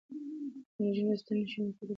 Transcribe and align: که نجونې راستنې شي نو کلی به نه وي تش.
که 0.73 0.79
نجونې 0.87 1.11
راستنې 1.13 1.45
شي 1.51 1.59
نو 1.61 1.69
کلی 1.77 1.77
به 1.79 1.79
نه 1.79 1.79
وي 1.79 1.87
تش. 1.87 1.89